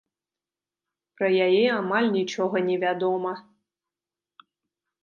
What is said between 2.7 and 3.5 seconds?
невядома.